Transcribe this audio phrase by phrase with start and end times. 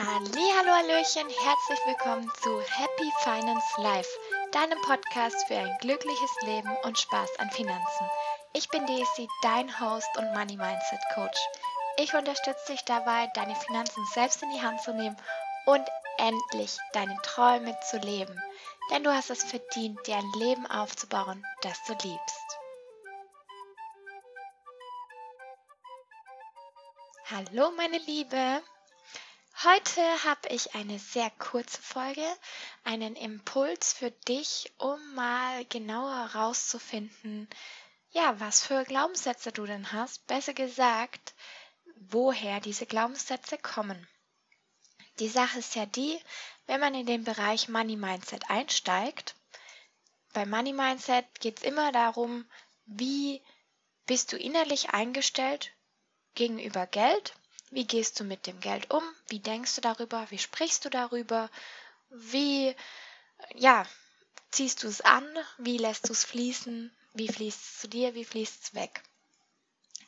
[0.00, 4.08] Hallo, Hallöchen, herzlich willkommen zu Happy Finance Life,
[4.52, 8.06] deinem Podcast für ein glückliches Leben und Spaß an Finanzen.
[8.52, 11.36] Ich bin Daisy, dein Host und Money Mindset Coach.
[11.96, 15.16] Ich unterstütze dich dabei, deine Finanzen selbst in die Hand zu nehmen
[15.66, 15.84] und
[16.18, 18.40] endlich deine Träume zu leben.
[18.92, 22.58] Denn du hast es verdient, dir ein Leben aufzubauen, das du liebst.
[27.32, 28.62] Hallo meine Liebe,
[29.64, 32.24] Heute habe ich eine sehr kurze Folge,
[32.84, 37.48] einen Impuls für dich, um mal genauer herauszufinden,
[38.12, 41.34] ja, was für Glaubenssätze du denn hast, besser gesagt,
[41.96, 44.06] woher diese Glaubenssätze kommen.
[45.18, 46.20] Die Sache ist ja die,
[46.66, 49.34] wenn man in den Bereich Money Mindset einsteigt,
[50.34, 52.48] bei Money Mindset geht es immer darum,
[52.86, 53.42] wie
[54.06, 55.72] bist du innerlich eingestellt
[56.36, 57.34] gegenüber Geld
[57.70, 59.02] wie gehst du mit dem Geld um?
[59.28, 60.26] Wie denkst du darüber?
[60.30, 61.50] Wie sprichst du darüber?
[62.10, 62.74] Wie,
[63.54, 63.86] ja,
[64.50, 65.26] ziehst du es an?
[65.58, 66.90] Wie lässt du es fließen?
[67.14, 68.14] Wie fließt es zu dir?
[68.14, 69.02] Wie fließt es weg?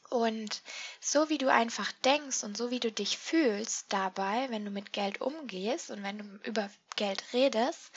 [0.09, 0.63] Und
[1.01, 4.93] so wie du einfach denkst und so wie du dich fühlst dabei, wenn du mit
[4.93, 7.93] Geld umgehst und wenn du über Geld redest,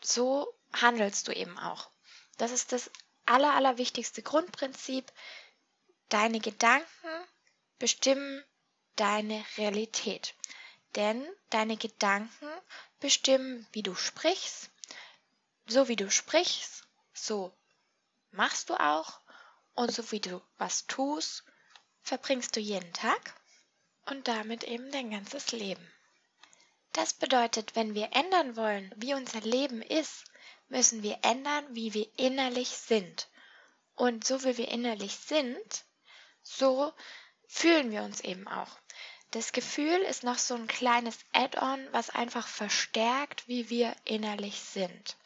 [0.00, 1.90] so handelst du eben auch.
[2.38, 2.90] Das ist das
[3.24, 5.10] aller, allerwichtigste Grundprinzip.
[6.08, 6.86] Deine Gedanken
[7.80, 8.44] bestimmen
[8.96, 10.34] deine Realität.
[10.94, 12.48] Denn deine Gedanken
[13.00, 14.70] bestimmen, wie du sprichst.
[15.66, 17.52] So wie du sprichst, so
[18.30, 19.20] machst du auch.
[19.74, 21.44] Und so wie du was tust,
[22.02, 23.34] verbringst du jeden Tag
[24.06, 25.92] und damit eben dein ganzes Leben.
[26.92, 30.24] Das bedeutet, wenn wir ändern wollen, wie unser Leben ist,
[30.68, 33.28] müssen wir ändern, wie wir innerlich sind.
[33.94, 35.84] Und so wie wir innerlich sind,
[36.42, 36.92] so
[37.46, 38.78] fühlen wir uns eben auch.
[39.30, 45.16] Das Gefühl ist noch so ein kleines Add-on, was einfach verstärkt, wie wir innerlich sind.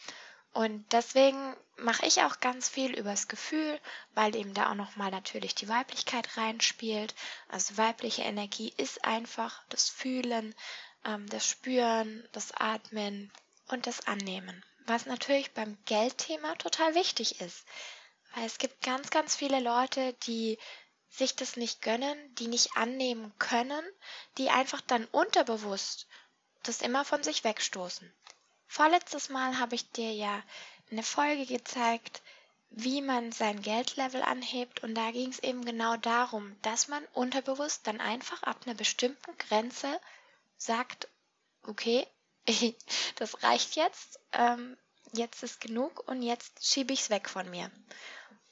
[0.53, 3.81] Und deswegen mache ich auch ganz viel übers Gefühl,
[4.15, 7.15] weil eben da auch nochmal natürlich die Weiblichkeit reinspielt.
[7.49, 10.55] Also weibliche Energie ist einfach das Fühlen,
[11.05, 13.31] ähm, das Spüren, das Atmen
[13.69, 14.65] und das Annehmen.
[14.87, 17.65] Was natürlich beim Geldthema total wichtig ist.
[18.35, 20.59] Weil es gibt ganz, ganz viele Leute, die
[21.11, 23.85] sich das nicht gönnen, die nicht annehmen können,
[24.39, 26.07] die einfach dann unterbewusst
[26.63, 28.13] das immer von sich wegstoßen.
[28.67, 30.43] Vorletztes Mal habe ich dir ja
[30.91, 32.23] eine Folge gezeigt,
[32.71, 37.87] wie man sein Geldlevel anhebt und da ging es eben genau darum, dass man unterbewusst
[37.87, 40.01] dann einfach ab einer bestimmten Grenze
[40.57, 41.09] sagt,
[41.67, 42.07] okay,
[43.17, 44.77] das reicht jetzt, ähm,
[45.13, 47.71] jetzt ist genug und jetzt schiebe ich es weg von mir.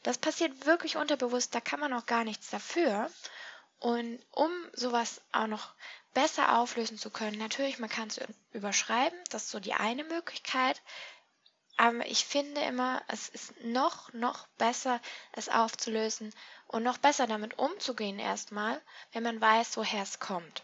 [0.08, 3.10] Das passiert wirklich unterbewusst, da kann man auch gar nichts dafür.
[3.78, 5.74] Und um sowas auch noch
[6.14, 8.18] besser auflösen zu können, natürlich, man kann es
[8.52, 10.80] überschreiben, das ist so die eine Möglichkeit.
[11.76, 14.98] Aber ich finde immer, es ist noch, noch besser,
[15.32, 16.32] es aufzulösen
[16.68, 18.80] und noch besser damit umzugehen erstmal,
[19.12, 20.62] wenn man weiß, woher es kommt.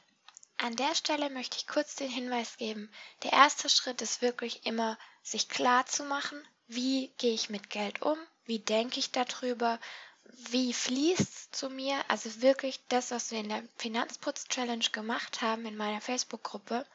[0.56, 2.90] An der Stelle möchte ich kurz den Hinweis geben,
[3.24, 8.00] der erste Schritt ist wirklich immer, sich klar zu machen, wie gehe ich mit Geld
[8.00, 8.16] um,
[8.46, 9.78] wie denke ich darüber,
[10.50, 15.66] wie fließt es zu mir, also wirklich das, was wir in der Finanzputz-Challenge gemacht haben
[15.66, 16.86] in meiner Facebook-Gruppe.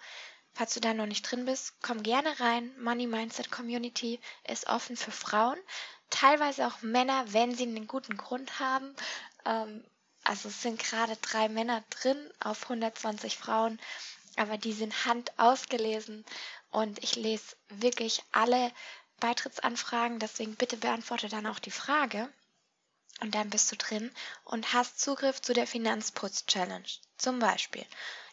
[0.53, 2.71] Falls du da noch nicht drin bist, komm gerne rein.
[2.79, 5.57] Money Mindset Community ist offen für Frauen,
[6.09, 8.95] teilweise auch Männer, wenn sie einen guten Grund haben.
[9.45, 9.83] Ähm,
[10.23, 13.79] also es sind gerade drei Männer drin auf 120 Frauen,
[14.35, 16.25] aber die sind hand ausgelesen
[16.71, 18.71] und ich lese wirklich alle
[19.19, 22.31] Beitrittsanfragen, deswegen bitte beantworte dann auch die Frage.
[23.21, 24.11] Und dann bist du drin
[24.45, 26.87] und hast Zugriff zu der Finanzputz-Challenge.
[27.17, 27.85] Zum Beispiel.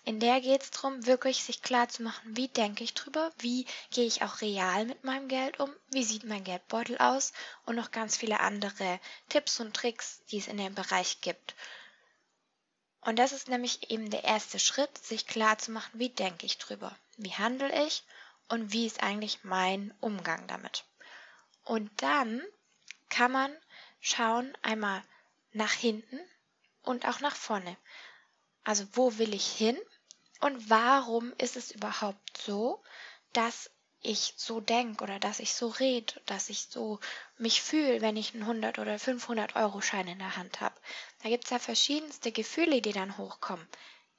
[0.04, 3.66] In der geht es darum, wirklich sich klar zu machen, wie denke ich drüber, wie
[3.90, 7.32] gehe ich auch real mit meinem Geld um, wie sieht mein Geldbeutel aus
[7.64, 11.56] und noch ganz viele andere Tipps und Tricks, die es in dem Bereich gibt.
[13.00, 16.58] Und das ist nämlich eben der erste Schritt, sich klar zu machen, wie denke ich
[16.58, 18.04] drüber, wie handle ich
[18.48, 20.84] und wie ist eigentlich mein Umgang damit.
[21.64, 22.42] Und dann
[23.08, 23.56] kann man
[24.00, 25.02] schauen einmal
[25.52, 26.20] nach hinten
[26.82, 27.76] und auch nach vorne.
[28.64, 29.78] Also wo will ich hin
[30.40, 32.82] und warum ist es überhaupt so,
[33.32, 33.70] dass
[34.00, 37.00] ich so denke oder dass ich so rede, dass ich so
[37.38, 40.78] mich fühle, wenn ich einen 100 oder 500 Euro Schein in der Hand habe.
[41.22, 43.66] Da gibt es ja verschiedenste Gefühle, die dann hochkommen.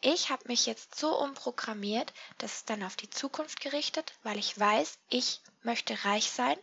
[0.02, 4.58] Ich habe mich jetzt so umprogrammiert, das ist dann auf die Zukunft gerichtet, weil ich
[4.58, 6.58] weiß, ich möchte reich sein.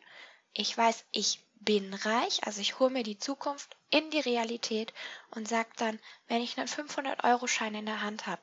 [0.52, 4.92] Ich weiß, ich bin reich, also ich hole mir die Zukunft in die Realität
[5.30, 5.98] und sage dann,
[6.28, 8.42] wenn ich einen 500-Euro-Schein in der Hand habe,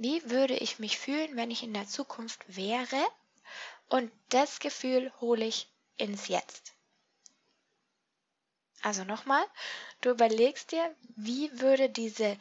[0.00, 3.04] Wie würde ich mich fühlen, wenn ich in der Zukunft wäre?
[3.88, 6.74] Und das Gefühl hole ich ins Jetzt.
[8.82, 9.44] Also nochmal,
[10.00, 12.38] du überlegst dir, wie würde diese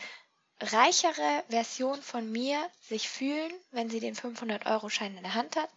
[0.60, 5.70] reichere Version von mir sich fühlen, wenn sie den 500-Euro-Schein in der Hand hat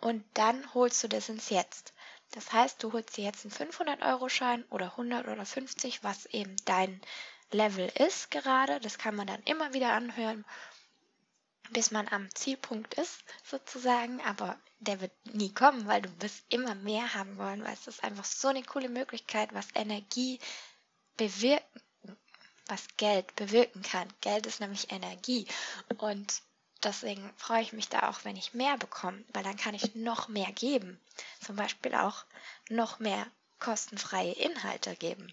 [0.00, 1.92] und dann holst du das ins Jetzt.
[2.32, 7.00] Das heißt, du holst dir jetzt einen 500-Euro-Schein oder 100 oder 50, was eben dein
[7.50, 8.78] Level ist gerade.
[8.80, 10.44] Das kann man dann immer wieder anhören,
[11.70, 14.20] bis man am Zielpunkt ist, sozusagen.
[14.20, 18.04] Aber der wird nie kommen, weil du wirst immer mehr haben wollen, weil es ist
[18.04, 20.38] einfach so eine coole Möglichkeit, was Energie
[21.16, 21.82] bewirken,
[22.70, 24.08] was Geld bewirken kann.
[24.20, 25.46] Geld ist nämlich Energie.
[25.98, 26.42] Und
[26.82, 30.28] deswegen freue ich mich da auch, wenn ich mehr bekomme, weil dann kann ich noch
[30.28, 31.00] mehr geben.
[31.44, 32.24] Zum Beispiel auch
[32.68, 33.26] noch mehr
[33.58, 35.32] kostenfreie Inhalte geben.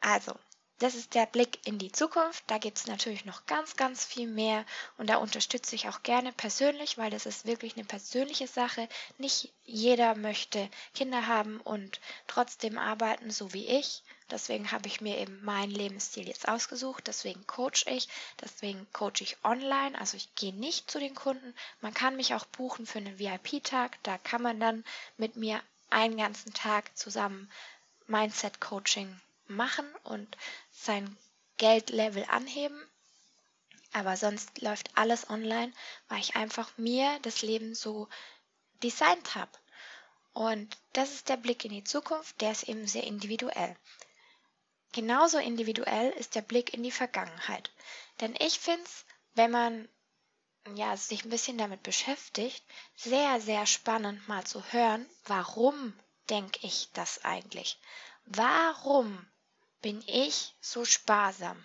[0.00, 0.34] Also,
[0.78, 2.44] das ist der Blick in die Zukunft.
[2.48, 4.66] Da gibt es natürlich noch ganz, ganz viel mehr
[4.98, 8.88] und da unterstütze ich auch gerne persönlich, weil das ist wirklich eine persönliche Sache.
[9.18, 14.02] Nicht jeder möchte Kinder haben und trotzdem arbeiten, so wie ich.
[14.34, 17.06] Deswegen habe ich mir eben meinen Lebensstil jetzt ausgesucht.
[17.06, 18.08] Deswegen coach ich.
[18.42, 19.96] Deswegen coach ich online.
[19.96, 21.54] Also ich gehe nicht zu den Kunden.
[21.80, 23.96] Man kann mich auch buchen für einen VIP-Tag.
[24.02, 24.84] Da kann man dann
[25.18, 27.48] mit mir einen ganzen Tag zusammen
[28.08, 30.36] Mindset-Coaching machen und
[30.72, 31.16] sein
[31.56, 32.82] Geldlevel anheben.
[33.92, 35.72] Aber sonst läuft alles online,
[36.08, 38.08] weil ich einfach mir das Leben so
[38.82, 39.52] designt habe.
[40.32, 43.76] Und das ist der Blick in die Zukunft, der ist eben sehr individuell.
[44.94, 47.72] Genauso individuell ist der Blick in die Vergangenheit.
[48.20, 49.04] Denn ich finde es,
[49.34, 49.88] wenn man
[50.76, 52.64] ja, sich ein bisschen damit beschäftigt,
[52.94, 55.98] sehr, sehr spannend mal zu hören, warum
[56.30, 57.78] denke ich das eigentlich?
[58.24, 59.26] Warum
[59.82, 61.64] bin ich so sparsam?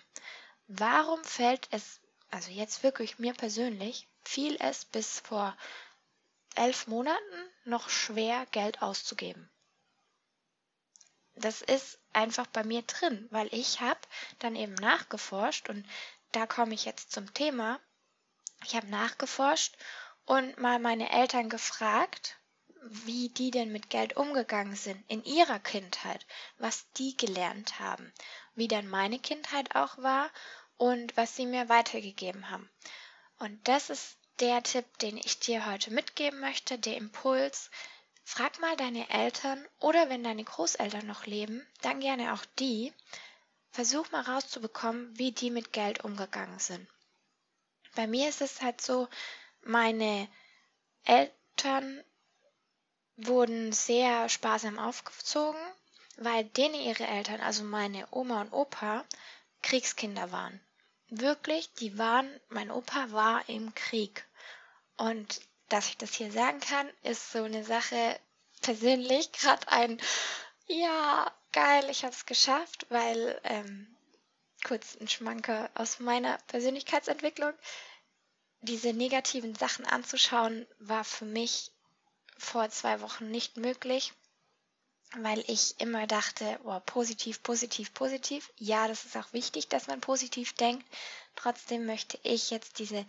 [0.66, 2.00] Warum fällt es,
[2.30, 5.56] also jetzt wirklich mir persönlich, fiel es bis vor
[6.56, 9.49] elf Monaten noch schwer, Geld auszugeben?
[11.34, 14.00] Das ist einfach bei mir drin, weil ich habe
[14.38, 15.86] dann eben nachgeforscht und
[16.32, 17.80] da komme ich jetzt zum Thema.
[18.64, 19.76] Ich habe nachgeforscht
[20.26, 22.36] und mal meine Eltern gefragt,
[22.82, 26.26] wie die denn mit Geld umgegangen sind in ihrer Kindheit,
[26.58, 28.12] was die gelernt haben,
[28.54, 30.30] wie dann meine Kindheit auch war
[30.76, 32.70] und was sie mir weitergegeben haben.
[33.38, 37.70] Und das ist der Tipp, den ich dir heute mitgeben möchte, der Impuls.
[38.32, 42.92] Frag mal deine Eltern oder wenn deine Großeltern noch leben, dann gerne auch die.
[43.72, 46.86] Versuch mal rauszubekommen, wie die mit Geld umgegangen sind.
[47.96, 49.08] Bei mir ist es halt so,
[49.62, 50.28] meine
[51.02, 52.04] Eltern
[53.16, 55.60] wurden sehr sparsam aufgezogen,
[56.16, 59.04] weil denen ihre Eltern, also meine Oma und Opa,
[59.60, 60.60] Kriegskinder waren.
[61.08, 64.24] Wirklich, die waren, mein Opa war im Krieg.
[64.96, 65.40] Und
[65.70, 68.18] dass ich das hier sagen kann, ist so eine Sache
[68.60, 70.00] persönlich gerade ein,
[70.66, 73.86] ja, geil, ich habe es geschafft, weil, ähm,
[74.64, 77.54] kurz ein Schmanker aus meiner Persönlichkeitsentwicklung,
[78.60, 81.72] diese negativen Sachen anzuschauen, war für mich
[82.36, 84.12] vor zwei Wochen nicht möglich,
[85.16, 88.52] weil ich immer dachte, oh, positiv, positiv, positiv.
[88.56, 90.86] Ja, das ist auch wichtig, dass man positiv denkt.
[91.36, 93.04] Trotzdem möchte ich jetzt diese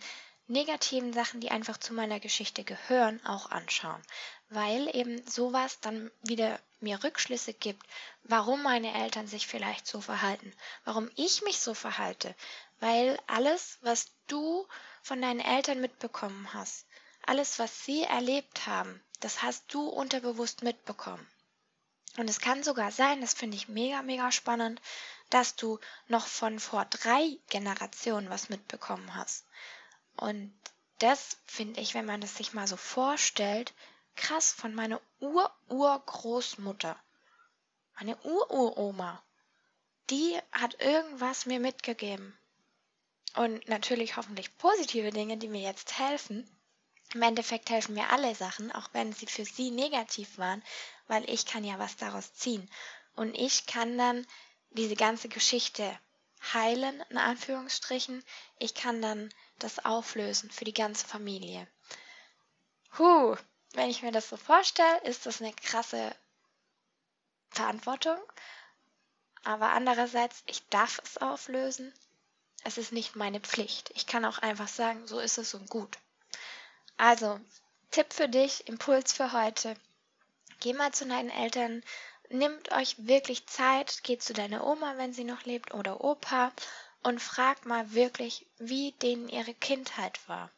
[0.52, 4.02] negativen Sachen, die einfach zu meiner Geschichte gehören, auch anschauen,
[4.50, 7.86] weil eben sowas dann wieder mir Rückschlüsse gibt,
[8.24, 10.54] warum meine Eltern sich vielleicht so verhalten,
[10.84, 12.36] warum ich mich so verhalte,
[12.80, 14.68] weil alles, was du
[15.02, 16.86] von deinen Eltern mitbekommen hast,
[17.26, 21.26] alles, was sie erlebt haben, das hast du unterbewusst mitbekommen.
[22.18, 24.82] Und es kann sogar sein, das finde ich mega, mega spannend,
[25.30, 29.46] dass du noch von vor drei Generationen was mitbekommen hast.
[30.18, 30.54] Und
[31.00, 33.74] das finde ich, wenn man das sich mal so vorstellt,
[34.16, 36.96] krass von meiner Ur-Urgroßmutter.
[37.96, 39.24] Meine Ururoma.
[40.10, 42.38] Die hat irgendwas mir mitgegeben.
[43.36, 46.50] Und natürlich hoffentlich positive Dinge, die mir jetzt helfen.
[47.14, 50.64] Im Endeffekt helfen mir alle Sachen, auch wenn sie für sie negativ waren,
[51.08, 52.70] weil ich kann ja was daraus ziehen.
[53.16, 54.26] Und ich kann dann
[54.72, 55.98] diese ganze Geschichte
[56.54, 58.24] heilen, in Anführungsstrichen.
[58.60, 59.30] Ich kann dann
[59.64, 61.68] das auflösen für die ganze Familie.
[62.98, 63.36] Huh,
[63.74, 66.16] wenn ich mir das so vorstelle, ist das eine krasse
[67.50, 68.20] Verantwortung.
[69.44, 71.94] Aber andererseits, ich darf es auflösen.
[72.64, 73.92] Es ist nicht meine Pflicht.
[73.96, 75.98] Ich kann auch einfach sagen, so ist es und gut.
[76.98, 77.40] Also,
[77.90, 79.76] Tipp für dich, Impuls für heute.
[80.60, 81.84] Geh mal zu deinen Eltern,
[82.30, 86.52] nimmt euch wirklich Zeit, geht zu deiner Oma, wenn sie noch lebt, oder Opa
[87.04, 90.50] und frag mal wirklich, wie denen ihre Kindheit war.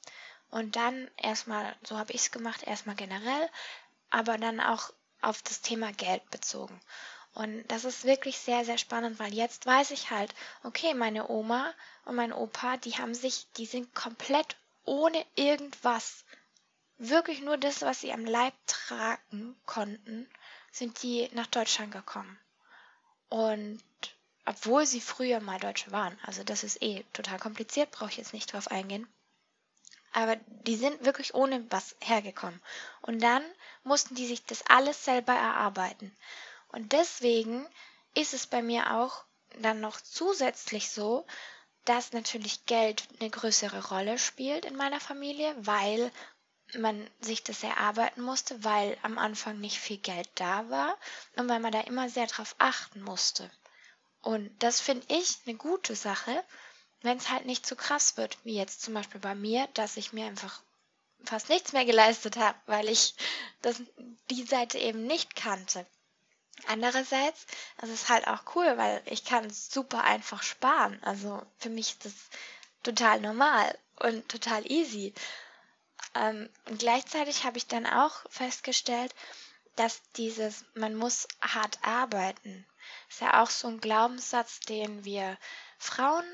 [0.50, 3.50] Und dann erstmal, so habe ich es gemacht, erstmal generell,
[4.10, 6.80] aber dann auch auf das Thema Geld bezogen.
[7.34, 10.34] Und das ist wirklich sehr, sehr spannend, weil jetzt weiß ich halt,
[10.64, 11.74] okay, meine Oma
[12.06, 16.26] und mein Opa, die haben sich, die sind komplett ohne irgendwas,
[17.00, 20.30] wirklich nur das, was sie am Leib tragen konnten,
[20.72, 22.38] sind die nach Deutschland gekommen.
[23.30, 23.82] Und
[24.46, 28.34] obwohl sie früher mal Deutsche waren, also das ist eh total kompliziert, brauche ich jetzt
[28.34, 29.08] nicht drauf eingehen.
[30.12, 32.62] Aber die sind wirklich ohne was hergekommen.
[33.02, 33.44] Und dann
[33.84, 36.16] mussten die sich das alles selber erarbeiten.
[36.68, 37.66] Und deswegen
[38.14, 39.24] ist es bei mir auch
[39.60, 41.26] dann noch zusätzlich so,
[41.86, 46.12] dass natürlich Geld eine größere Rolle spielt in meiner Familie, weil
[46.76, 50.98] man sich das erarbeiten musste, weil am Anfang nicht viel Geld da war
[51.36, 53.50] und weil man da immer sehr drauf achten musste.
[54.24, 56.44] Und das finde ich eine gute Sache,
[57.02, 60.14] wenn es halt nicht zu krass wird, wie jetzt zum Beispiel bei mir, dass ich
[60.14, 60.62] mir einfach
[61.26, 63.16] fast nichts mehr geleistet habe, weil ich
[63.62, 63.82] das,
[64.30, 65.86] die Seite eben nicht kannte.
[66.68, 67.46] Andererseits
[67.82, 71.02] ist es halt auch cool, weil ich kann super einfach sparen.
[71.04, 72.14] Also für mich ist das
[72.84, 75.14] total normal und total easy.
[76.16, 79.14] Ähm, und gleichzeitig habe ich dann auch festgestellt,
[79.76, 82.66] dass dieses, man muss hart arbeiten,
[83.14, 85.38] ist ja auch so ein Glaubenssatz, den wir
[85.78, 86.26] Frauen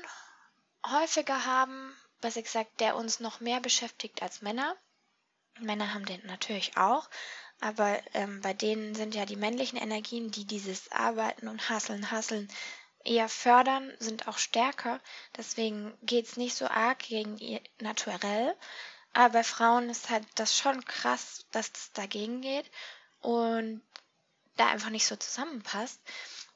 [0.86, 4.74] häufiger haben, was ich sage, der uns noch mehr beschäftigt als Männer.
[5.58, 7.10] Männer haben den natürlich auch,
[7.60, 12.48] aber ähm, bei denen sind ja die männlichen Energien, die dieses Arbeiten und Hasseln, Hasseln
[13.04, 15.00] eher fördern, sind auch stärker.
[15.36, 18.56] Deswegen geht es nicht so arg gegen ihr Naturell.
[19.12, 22.70] Aber bei Frauen ist halt das schon krass, dass es dagegen geht
[23.20, 23.82] und
[24.56, 26.00] da einfach nicht so zusammenpasst.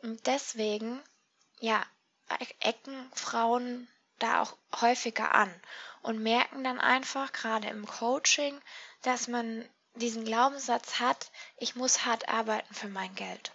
[0.05, 1.03] Und deswegen,
[1.61, 1.83] ja,
[2.61, 5.51] ecken Frauen da auch häufiger an
[6.03, 8.61] und merken dann einfach, gerade im Coaching,
[9.01, 13.53] dass man diesen Glaubenssatz hat, ich muss hart arbeiten für mein Geld.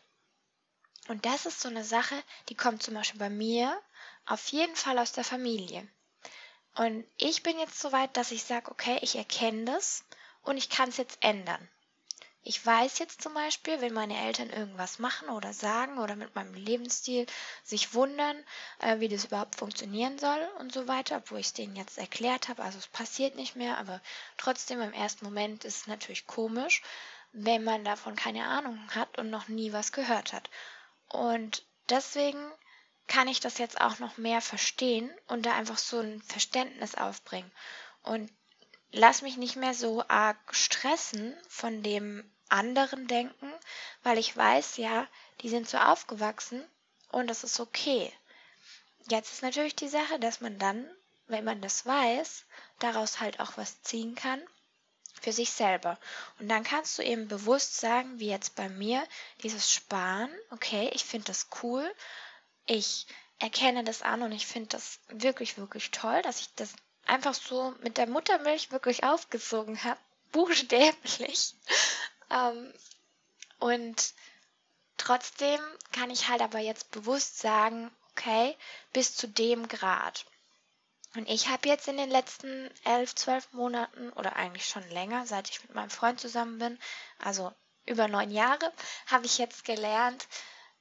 [1.08, 2.15] Und das ist so eine Sache,
[2.50, 3.79] die kommt zum Beispiel bei mir
[4.25, 5.88] auf jeden Fall aus der Familie.
[6.75, 10.03] Und ich bin jetzt so weit, dass ich sage, okay, ich erkenne das
[10.41, 11.70] und ich kann es jetzt ändern.
[12.41, 16.53] Ich weiß jetzt zum Beispiel, wenn meine Eltern irgendwas machen oder sagen oder mit meinem
[16.53, 17.25] Lebensstil
[17.63, 18.43] sich wundern,
[18.79, 22.48] äh, wie das überhaupt funktionieren soll und so weiter, obwohl ich es denen jetzt erklärt
[22.48, 22.63] habe.
[22.63, 24.01] Also es passiert nicht mehr, aber
[24.38, 26.81] trotzdem im ersten Moment ist es natürlich komisch,
[27.34, 30.50] wenn man davon keine Ahnung hat und noch nie was gehört hat.
[31.10, 32.51] Und deswegen
[33.08, 37.51] kann ich das jetzt auch noch mehr verstehen und da einfach so ein Verständnis aufbringen.
[38.03, 38.31] Und
[38.91, 43.53] lass mich nicht mehr so arg stressen von dem anderen Denken,
[44.03, 45.08] weil ich weiß ja,
[45.41, 46.63] die sind so aufgewachsen
[47.12, 48.12] und das ist okay.
[49.10, 50.89] Jetzt ist natürlich die Sache, dass man dann,
[51.27, 52.46] wenn man das weiß,
[52.79, 54.41] daraus halt auch was ziehen kann
[55.22, 56.00] für sich selber.
[56.39, 59.05] Und dann kannst du eben bewusst sagen, wie jetzt bei mir,
[59.43, 61.93] dieses Sparen, okay, ich finde das cool,
[62.65, 63.08] ich
[63.39, 66.74] erkenne das an und ich finde das wirklich, wirklich toll, dass ich das
[67.10, 70.00] einfach so mit der Muttermilch wirklich aufgezogen habe,
[70.32, 71.56] buchstäblich.
[72.30, 72.74] ähm,
[73.60, 74.13] und
[74.98, 75.60] trotzdem
[75.92, 78.56] kann ich halt aber jetzt bewusst sagen, okay,
[78.94, 80.25] bis zu dem Grad.
[81.16, 85.50] Und ich habe jetzt in den letzten elf, zwölf Monaten oder eigentlich schon länger, seit
[85.50, 86.80] ich mit meinem Freund zusammen bin,
[87.18, 87.51] also
[87.88, 88.72] über neun Jahre,
[89.08, 90.28] habe ich jetzt gelernt,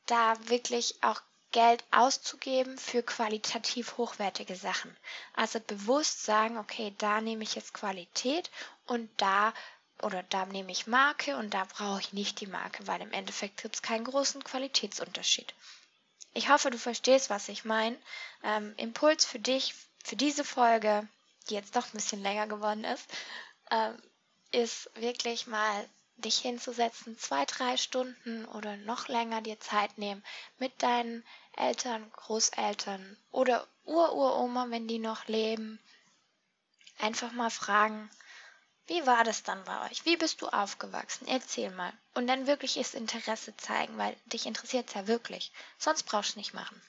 [0.04, 1.22] da wirklich auch
[1.58, 4.96] Geld auszugeben für qualitativ hochwertige Sachen.
[5.34, 8.48] Also bewusst sagen, okay, da nehme ich jetzt Qualität
[8.86, 9.52] und da
[10.00, 13.60] oder da nehme ich Marke und da brauche ich nicht die Marke, weil im Endeffekt
[13.60, 15.52] gibt es keinen großen Qualitätsunterschied.
[16.32, 17.98] Ich hoffe, du verstehst, was ich meine.
[18.44, 19.74] Ähm, Impuls für dich,
[20.04, 21.08] für diese Folge,
[21.50, 23.10] die jetzt doch ein bisschen länger geworden ist,
[23.72, 24.00] ähm,
[24.52, 25.88] ist wirklich mal
[26.18, 30.24] dich hinzusetzen, zwei, drei Stunden oder noch länger dir Zeit nehmen
[30.58, 31.24] mit deinen
[31.58, 35.78] Eltern, Großeltern oder Ururoma, wenn die noch leben.
[36.98, 38.10] Einfach mal fragen,
[38.88, 40.06] wie war das dann bei euch?
[40.06, 41.28] Wie bist du aufgewachsen?
[41.28, 41.92] Erzähl mal.
[42.14, 45.52] Und dann wirklich das Interesse zeigen, weil dich interessiert es ja wirklich.
[45.78, 46.80] Sonst brauchst du nicht machen.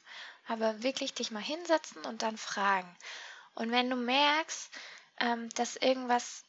[0.47, 2.95] Aber wirklich dich mal hinsetzen und dann fragen.
[3.53, 4.69] Und wenn du merkst,
[5.19, 6.45] ähm, dass irgendwas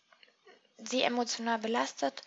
[0.79, 2.23] sie emotional belastet,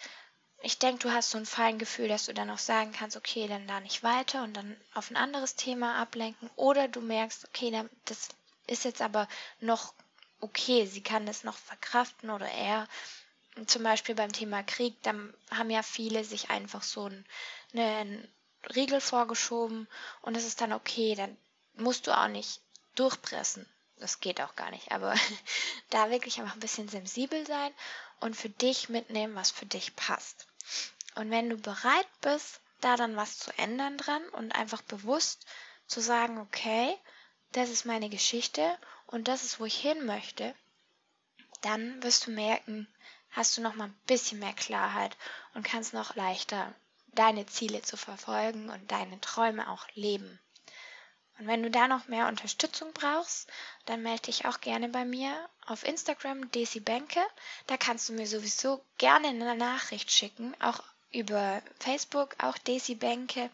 [0.65, 3.67] ich denke, du hast so ein Feingefühl, dass du dann auch sagen kannst, okay, dann
[3.67, 6.49] da nicht weiter und dann auf ein anderes Thema ablenken.
[6.55, 8.29] Oder du merkst, okay, das
[8.65, 9.27] ist jetzt aber
[9.59, 9.93] noch
[10.39, 12.87] okay, sie kann das noch verkraften oder er.
[13.67, 15.13] Zum Beispiel beim Thema Krieg, da
[15.51, 17.25] haben ja viele sich einfach so einen,
[17.73, 18.27] einen
[18.75, 19.87] Riegel vorgeschoben
[20.21, 21.37] und es ist dann okay, dann
[21.75, 22.61] musst du auch nicht
[22.95, 23.67] durchpressen.
[23.97, 25.13] Das geht auch gar nicht, aber
[25.89, 27.71] da wirklich einfach ein bisschen sensibel sein
[28.19, 30.47] und für dich mitnehmen, was für dich passt.
[31.15, 35.45] Und wenn du bereit bist, da dann was zu ändern dran und einfach bewusst
[35.87, 36.97] zu sagen, okay,
[37.51, 40.55] das ist meine Geschichte und das ist, wo ich hin möchte,
[41.61, 42.87] dann wirst du merken,
[43.31, 45.15] hast du noch mal ein bisschen mehr Klarheit
[45.53, 46.73] und kannst noch leichter
[47.07, 50.39] deine Ziele zu verfolgen und deine Träume auch leben.
[51.39, 53.51] Und wenn du da noch mehr Unterstützung brauchst,
[53.85, 57.21] dann melde dich auch gerne bei mir auf Instagram Desi Benke.
[57.67, 63.49] Da kannst du mir sowieso gerne eine Nachricht schicken, auch über Facebook, auch Desi Benke.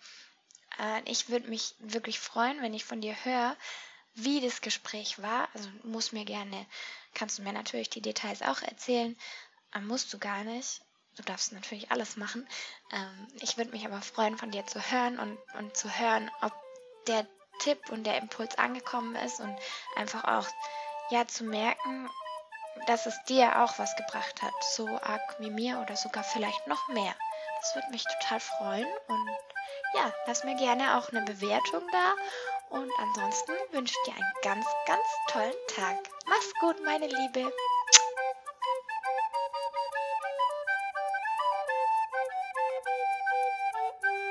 [0.79, 3.55] Äh, ich würde mich wirklich freuen, wenn ich von dir höre,
[4.15, 5.47] wie das Gespräch war.
[5.53, 6.65] Also muss mir gerne,
[7.13, 9.15] kannst du mir natürlich die Details auch erzählen.
[9.73, 10.81] Äh, musst du gar nicht.
[11.15, 12.47] Du darfst natürlich alles machen.
[12.91, 16.53] Ähm, ich würde mich aber freuen, von dir zu hören und, und zu hören, ob
[17.07, 17.27] der
[17.59, 19.57] Tipp und der Impuls angekommen ist und
[19.97, 20.47] einfach auch
[21.09, 22.09] ja zu merken,
[22.87, 26.87] dass es dir auch was gebracht hat, so arg wie mir oder sogar vielleicht noch
[26.87, 27.15] mehr.
[27.61, 29.29] Das würde mich total freuen und
[29.93, 32.13] ja, lass mir gerne auch eine Bewertung da
[32.69, 35.97] und ansonsten wünsche ich dir einen ganz, ganz tollen Tag.
[36.27, 37.51] Mach's gut, meine Liebe.